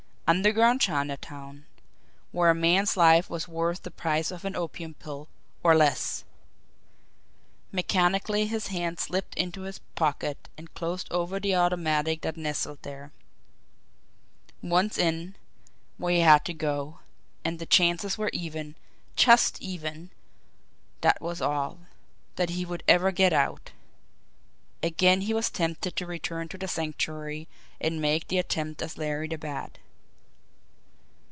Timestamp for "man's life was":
2.55-3.49